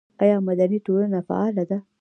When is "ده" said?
1.69-1.77